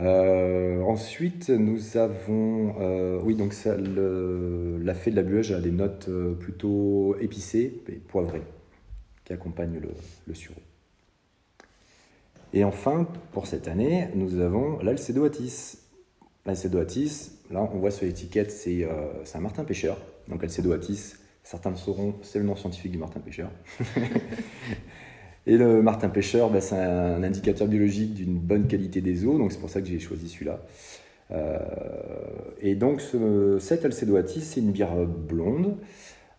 Euh, 0.00 0.82
ensuite, 0.82 1.50
nous 1.50 1.96
avons, 1.96 2.74
euh, 2.80 3.20
oui, 3.22 3.36
donc 3.36 3.52
ça, 3.52 3.76
la 3.76 4.94
fée 4.94 5.10
de 5.10 5.16
la 5.16 5.22
buège 5.22 5.52
a 5.52 5.60
des 5.60 5.70
notes 5.70 6.06
euh, 6.08 6.34
plutôt 6.34 7.16
épicées 7.20 7.80
et 7.88 7.92
poivrées 7.92 8.42
qui 9.24 9.32
accompagnent 9.32 9.78
le, 9.78 9.90
le 10.26 10.34
sureau. 10.34 10.60
Et 12.52 12.64
enfin, 12.64 13.08
pour 13.32 13.46
cette 13.46 13.68
année, 13.68 14.08
nous 14.14 14.40
avons 14.40 14.78
l'Alcedo 14.80 15.24
Atis. 15.24 15.78
L'Alcedo 16.46 16.78
Atis, 16.78 17.30
là, 17.50 17.62
on 17.72 17.78
voit 17.78 17.90
sur 17.90 18.06
l'étiquette, 18.06 18.50
c'est 18.50 18.86
un 19.34 19.40
martin 19.40 19.64
pêcheur. 19.64 19.96
Donc 20.28 20.42
Alcedo 20.44 20.72
Atis, 20.72 21.14
certains 21.42 21.70
le 21.70 21.76
sauront, 21.76 22.14
c'est 22.22 22.38
le 22.38 22.44
nom 22.44 22.54
scientifique 22.54 22.92
du 22.92 22.98
martin 22.98 23.20
pêcheur. 23.20 23.50
Et 25.46 25.56
le 25.58 25.82
martin 25.82 26.08
pêcheur, 26.08 26.50
bah, 26.50 26.60
c'est 26.60 26.76
un 26.76 27.22
indicateur 27.22 27.68
biologique 27.68 28.14
d'une 28.14 28.38
bonne 28.38 28.66
qualité 28.66 29.00
des 29.00 29.26
eaux, 29.26 29.36
donc 29.38 29.52
c'est 29.52 29.60
pour 29.60 29.70
ça 29.70 29.80
que 29.80 29.86
j'ai 29.86 29.98
choisi 29.98 30.28
celui-là. 30.28 30.60
Euh, 31.30 31.58
et 32.60 32.74
donc 32.74 33.00
ce, 33.00 33.58
cet 33.58 33.84
Alcedoati, 33.84 34.40
c'est 34.40 34.60
une 34.60 34.72
bière 34.72 34.94
blonde 35.06 35.76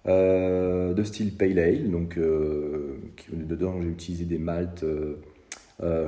euh, 0.07 0.93
de 0.93 1.03
style 1.03 1.35
pale 1.35 1.59
ale, 1.59 1.89
donc 1.89 2.17
euh, 2.17 2.97
dedans 3.31 3.81
j'ai 3.81 3.89
utilisé 3.89 4.25
des 4.25 4.37
maltes 4.37 4.85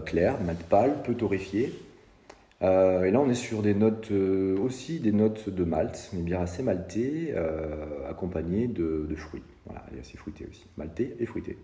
clairs, 0.05 0.37
des 0.37 0.45
maltes 0.45 0.63
pâles, 0.69 1.03
peu 1.03 1.13
torréfiées. 1.13 1.73
et 2.61 2.65
là 3.11 3.19
on 3.19 3.29
est 3.29 3.35
sur 3.35 3.61
des 3.61 3.73
notes 3.73 4.11
aussi 4.11 4.99
des 4.99 5.11
notes 5.11 5.49
de 5.49 5.63
malt, 5.63 6.09
une 6.13 6.23
bière 6.23 6.41
assez 6.41 6.63
maltée, 6.63 7.33
accompagnée 8.09 8.67
de, 8.67 9.07
fruits. 9.15 9.43
Voilà, 9.65 9.83
et 9.95 9.99
assez 9.99 10.17
fruitée 10.17 10.47
aussi, 10.49 10.65
maltée 10.77 11.15
et 11.19 11.25
fruitée. 11.25 11.57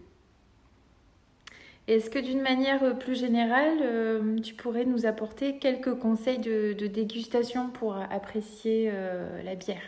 Est-ce 1.86 2.10
que 2.10 2.20
d'une 2.20 2.42
manière 2.42 2.82
euh, 2.82 2.94
plus 2.94 3.20
générale, 3.20 3.80
euh, 3.82 4.40
tu 4.40 4.54
pourrais 4.54 4.86
nous 4.86 5.06
apporter 5.06 5.58
quelques 5.58 5.96
conseils 5.96 6.40
de, 6.40 6.88
dégustation 6.88 7.70
pour 7.72 7.98
apprécier 7.98 8.90
euh, 8.94 9.44
la 9.44 9.56
bière? 9.56 9.82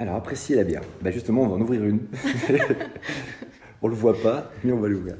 Alors, 0.00 0.16
apprécier 0.16 0.56
la 0.56 0.64
bière. 0.64 0.82
Bah 1.02 1.12
justement, 1.12 1.42
on 1.42 1.48
va 1.48 1.54
en 1.54 1.60
ouvrir 1.60 1.84
une. 1.84 2.00
on 3.82 3.86
le 3.86 3.94
voit 3.94 4.20
pas, 4.20 4.50
mais 4.64 4.72
on 4.72 4.80
va 4.80 4.88
l'ouvrir. 4.88 5.14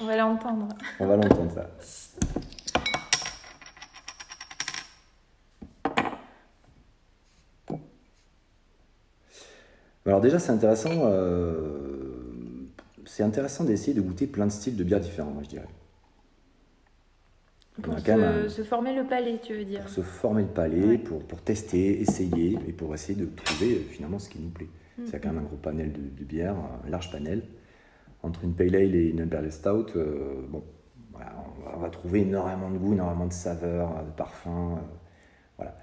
On 0.00 0.06
va 0.06 0.16
l'entendre. 0.16 0.68
On 0.98 1.06
va 1.06 1.16
l'entendre, 1.16 1.52
ça. 1.52 1.70
Alors 10.06 10.22
déjà, 10.22 10.38
c'est 10.38 10.52
intéressant 10.52 11.10
c'est 13.18 13.24
intéressant 13.24 13.64
d'essayer 13.64 13.94
de 13.94 14.00
goûter 14.00 14.28
plein 14.28 14.46
de 14.46 14.52
styles 14.52 14.76
de 14.76 14.84
bières 14.84 15.00
différents, 15.00 15.32
moi 15.32 15.42
je 15.42 15.48
dirais. 15.48 15.66
Pour 17.82 17.98
se, 17.98 18.62
former 18.62 18.94
le 18.94 19.08
palais, 19.08 19.40
tu 19.42 19.56
veux 19.56 19.64
dire 19.64 19.80
Pour 19.80 19.90
se 19.90 20.02
former 20.02 20.42
le 20.42 20.48
palais, 20.48 20.98
pour, 20.98 21.24
pour, 21.24 21.42
tester, 21.42 22.00
essayer, 22.00 22.56
et 22.68 22.72
pour 22.72 22.94
essayer 22.94 23.20
de 23.20 23.26
trouver 23.26 23.74
euh, 23.74 23.80
finalement 23.90 24.20
ce 24.20 24.28
qui 24.28 24.38
nous 24.38 24.50
plaît. 24.50 24.68
C'est 25.04 25.16
mm-hmm. 25.16 25.20
quand 25.20 25.28
même 25.30 25.38
un 25.38 25.46
gros 25.46 25.56
panel 25.56 25.92
de, 25.92 26.24
bières, 26.24 26.54
un 26.86 26.88
large 26.88 27.10
panel. 27.10 27.42
Entre 28.22 28.44
une 28.44 28.54
Pale 28.54 28.76
Ale 28.76 28.94
et 28.94 29.08
une 29.08 29.20
Imperial 29.20 29.50
Stout, 29.50 29.96
euh, 29.96 30.46
bon, 30.48 30.62
on, 31.14 31.78
va, 31.80 31.90
trouver 31.90 32.20
énormément 32.20 32.70
de 32.70 32.78
goût, 32.78 32.92
énormément 32.92 33.26
de 33.26 33.32
saveurs, 33.32 34.04
de 34.04 34.12
parfums. 34.12 34.76
Euh, 34.76 35.56
voilà. 35.56 35.76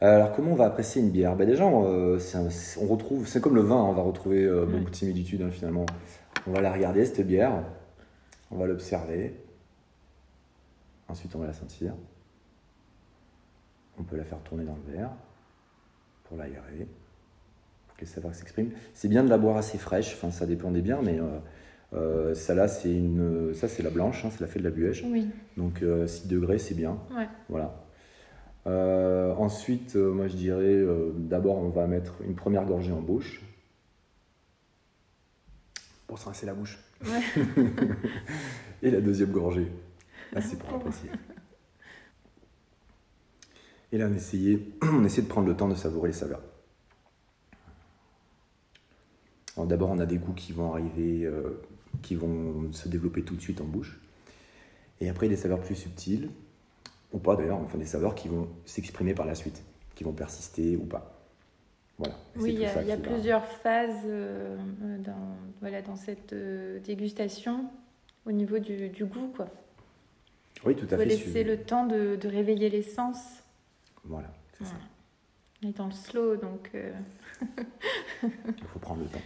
Alors 0.00 0.32
comment 0.32 0.50
on 0.50 0.56
va 0.56 0.66
apprécier 0.66 1.00
une 1.00 1.10
bière? 1.10 1.36
Ben 1.36 1.46
Déjà, 1.46 1.64
on, 1.64 2.18
retrouve, 2.88 3.28
c'est 3.28 3.40
comme 3.40 3.54
le 3.54 3.62
vin, 3.62 3.76
on 3.76 3.92
va 3.92 4.02
retrouver 4.02 4.50
beaucoup 4.66 4.90
de 4.90 4.96
similitudes 4.96 5.42
hein, 5.42 5.50
finalement 5.50 5.86
on 6.46 6.52
va 6.52 6.60
la 6.60 6.72
regarder, 6.72 7.04
cette 7.04 7.26
bière. 7.26 7.62
On 8.50 8.56
va 8.56 8.66
l'observer. 8.66 9.34
Ensuite, 11.08 11.34
on 11.34 11.38
va 11.38 11.46
la 11.46 11.52
sentir. 11.52 11.94
On 13.98 14.02
peut 14.02 14.16
la 14.16 14.24
faire 14.24 14.38
tourner 14.40 14.64
dans 14.64 14.76
le 14.86 14.92
verre 14.92 15.10
pour 16.24 16.36
l'aérer, 16.36 16.86
pour 17.86 17.96
que 17.96 18.00
les 18.02 18.06
saveurs 18.06 18.34
s'expriment. 18.34 18.70
C'est 18.94 19.08
bien 19.08 19.24
de 19.24 19.30
la 19.30 19.38
boire 19.38 19.56
assez 19.56 19.78
fraîche, 19.78 20.14
enfin 20.14 20.30
ça 20.30 20.46
dépend 20.46 20.70
des 20.70 20.82
bières, 20.82 21.02
mais 21.02 21.18
euh, 21.18 21.38
euh, 21.94 22.34
ça 22.34 22.54
là 22.54 22.68
c'est 22.68 22.92
une, 22.92 23.54
ça 23.54 23.68
c'est 23.68 23.82
la 23.82 23.90
blanche, 23.90 24.24
hein, 24.24 24.28
c'est 24.30 24.40
la 24.40 24.48
fée 24.48 24.60
de 24.60 24.68
la. 24.68 24.74
Oui. 24.74 25.28
Donc 25.56 25.78
6 25.78 25.84
euh, 25.84 26.06
degrés 26.26 26.58
c'est 26.58 26.74
bien. 26.74 26.98
Ouais. 27.16 27.28
Voilà. 27.48 27.74
ensuite, 29.38 29.94
moi 29.94 30.26
je 30.26 30.36
dirais, 30.36 30.84
d'abord 31.16 31.58
on 31.58 31.68
va 31.68 31.86
mettre 31.86 32.16
une 32.22 32.34
première 32.34 32.64
gorgée 32.66 32.92
en 32.92 33.00
bouche 33.00 33.45
pour 36.06 36.18
se 36.18 36.26
rincer 36.26 36.46
la 36.46 36.54
bouche. 36.54 36.78
et 38.82 38.90
la 38.90 39.00
deuxième 39.00 39.30
gorgée. 39.30 39.70
Là, 40.32 40.40
c'est 40.40 40.58
pour 40.58 40.74
apprécier. 40.74 41.10
Et 43.92 43.98
là, 43.98 44.08
on 44.10 44.14
essaie, 44.14 44.58
on 44.82 45.04
essaie 45.04 45.22
de 45.22 45.28
prendre 45.28 45.48
le 45.48 45.56
temps 45.56 45.68
de 45.68 45.74
savourer 45.74 46.08
les 46.08 46.14
saveurs. 46.14 46.42
D'abord, 49.56 49.90
on 49.90 49.98
a 49.98 50.06
des 50.06 50.18
goûts 50.18 50.34
qui 50.34 50.52
vont 50.52 50.74
arriver, 50.74 51.24
euh, 51.24 51.62
qui 52.02 52.14
vont 52.14 52.70
se 52.72 52.88
développer 52.88 53.22
tout 53.22 53.34
de 53.34 53.40
suite 53.40 53.62
en 53.62 53.64
bouche. 53.64 53.98
Et 55.00 55.08
après, 55.08 55.28
des 55.28 55.36
saveurs 55.36 55.60
plus 55.60 55.74
subtiles, 55.74 56.30
ou 57.12 57.18
pas 57.18 57.36
d'ailleurs, 57.36 57.58
enfin 57.58 57.78
des 57.78 57.86
saveurs 57.86 58.14
qui 58.14 58.28
vont 58.28 58.48
s'exprimer 58.66 59.14
par 59.14 59.24
la 59.24 59.34
suite, 59.34 59.64
qui 59.94 60.04
vont 60.04 60.12
persister 60.12 60.76
ou 60.76 60.84
pas 60.84 61.15
oui, 61.98 62.52
il 62.52 62.60
y 62.60 62.92
a, 62.92 62.96
plusieurs 62.96 63.46
phases 63.46 64.02
euh, 64.04 64.56
dans, 64.98 65.36
voilà, 65.60 65.80
dans 65.80 65.96
cette 65.96 66.32
euh, 66.34 66.78
dégustation 66.80 67.70
au 68.26 68.32
niveau 68.32 68.58
du, 68.58 68.90
goût. 69.04 69.32
Quoi. 69.34 69.48
Oui, 70.64 70.76
tout 70.76 70.84
à 70.90 70.96
fait. 70.96 71.04
Il 71.04 71.10
faut 71.10 71.26
laisser 71.26 71.44
le 71.44 71.62
temps 71.62 71.86
de, 71.86 72.18
réveiller 72.24 72.68
les 72.68 72.82
sens. 72.82 73.18
Voilà, 74.04 74.28
c'est 74.58 74.64
ça. 74.64 74.76
On 75.64 75.68
est 75.68 75.76
dans 75.76 75.86
le 75.86 75.92
slow, 75.92 76.36
donc... 76.36 76.70
Euh, 76.74 76.92
il 78.22 78.64
faut 78.66 78.78
prendre 78.78 79.02
le 79.02 79.08
temps. 79.08 79.22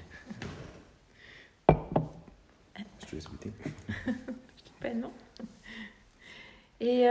Je 3.01 3.07
te 3.07 3.15
laisse 3.17 3.27
goûter. 3.27 3.51
pas 4.81 4.95
non. 4.95 5.11
Et... 6.79 7.09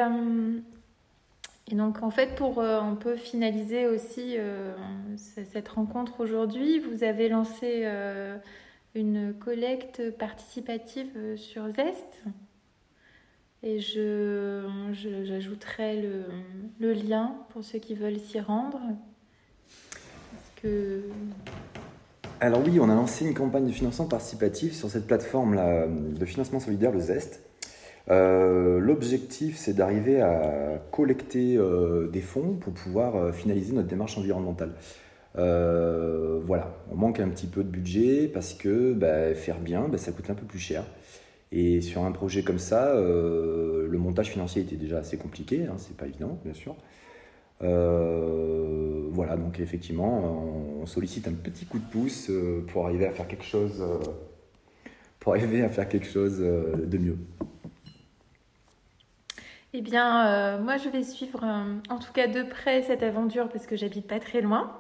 Et 1.72 1.76
donc 1.76 2.02
en 2.02 2.10
fait, 2.10 2.36
pour 2.36 2.60
euh, 2.60 2.80
un 2.80 2.96
peu 2.96 3.16
finaliser 3.16 3.86
aussi 3.86 4.36
euh, 4.38 4.74
cette 5.18 5.70
rencontre 5.70 6.20
aujourd'hui, 6.20 6.80
vous 6.80 7.04
avez 7.04 7.30
lancé 7.30 7.82
euh, 7.84 8.38
une 8.96 9.34
collecte 9.34 10.10
participative 10.18 11.36
sur 11.36 11.70
Zest. 11.70 12.24
Et 13.62 13.80
je, 13.80 14.64
j'ajouterai 14.94 16.02
le, 16.80 16.94
lien 16.94 17.36
pour 17.50 17.64
ceux 17.64 17.78
qui 17.78 17.94
veulent 17.94 18.20
s'y 18.20 18.40
rendre. 18.40 18.80
Alors 22.40 22.62
oui, 22.66 22.80
on 22.80 22.90
a 22.90 22.96
lancé 22.96 23.26
une 23.26 23.34
campagne 23.34 23.68
de 23.68 23.72
financement 23.72 24.06
participatif 24.06 24.74
sur 24.74 24.90
cette 24.90 25.06
plateforme-là 25.06 25.88
de 25.88 26.26
financement 26.26 26.60
solidaire, 26.60 26.92
le 26.92 27.00
Zest. 27.00 27.42
Euh, 28.10 28.80
l'objectif, 28.80 29.58
c'est 29.58 29.74
d'arriver 29.74 30.22
à 30.22 30.82
collecter 30.92 31.58
euh, 31.58 32.08
des 32.08 32.22
fonds 32.22 32.56
pour 32.56 32.74
pouvoir 32.74 33.16
euh, 33.16 33.32
finaliser 33.32 33.74
notre 33.74 33.88
démarche 33.88 34.18
environnementale. 34.18 34.74
voilà, 35.36 36.74
on 36.92 36.96
manque 36.96 37.20
un 37.20 37.30
petit 37.30 37.48
peu 37.48 37.64
de 37.64 37.70
budget 37.70 38.28
parce 38.28 38.54
que 38.54 38.94
bah, 38.94 39.34
faire 39.36 39.60
bien, 39.60 39.88
bah, 39.88 39.98
ça 39.98 40.12
coûte 40.12 40.30
un 40.30 40.36
peu 40.36 40.46
plus 40.46 40.60
cher. 40.60 40.84
Et 41.52 41.82
sur 41.82 42.04
un 42.04 42.12
projet 42.12 42.44
comme 42.44 42.60
ça, 42.60 42.94
le 42.96 43.98
montage 43.98 44.30
financier 44.30 44.62
était 44.62 44.76
déjà 44.76 45.00
assez 45.00 45.18
compliqué, 45.18 45.66
hein, 45.66 45.76
c'est 45.78 45.98
pas 45.98 46.06
évident, 46.06 46.40
bien 46.44 46.54
sûr. 46.54 46.76
voilà, 49.12 49.36
donc 49.36 49.60
effectivement, 49.60 50.78
on 50.82 50.86
sollicite 50.86 51.28
un 51.28 51.34
petit 51.34 51.66
coup 51.66 51.80
de 51.80 51.90
pouce 51.92 52.32
pour 52.68 52.86
arriver 52.86 53.08
à 53.08 53.12
faire 53.12 53.28
quelque 53.28 53.46
chose, 53.46 53.84
pour 55.20 55.34
arriver 55.34 55.64
à 55.64 55.70
faire 55.70 55.90
quelque 55.90 56.08
chose 56.08 56.40
de 56.40 56.98
mieux. 56.98 57.18
Eh 59.80 59.82
bien, 59.82 60.58
moi, 60.58 60.76
je 60.76 60.90
vais 60.90 61.04
suivre 61.04 61.42
en 61.90 62.00
tout 62.00 62.12
cas 62.12 62.28
de 62.28 62.44
près 62.44 62.84
cette 62.84 63.02
aventure 63.02 63.48
parce 63.48 63.66
que 63.66 63.78
j'habite 63.78 64.06
pas 64.08 64.20
très 64.20 64.42
loin. 64.42 64.76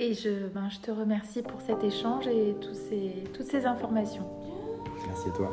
Et 0.00 0.12
je, 0.12 0.48
ben, 0.48 0.68
te 0.82 0.90
remercie 0.90 1.42
pour 1.42 1.60
cet 1.60 1.84
échange 1.84 2.26
et 2.26 2.56
toutes 2.60 3.46
ces 3.46 3.66
informations. 3.66 4.26
Merci 5.06 5.28
à 5.28 5.32
toi. 5.36 5.52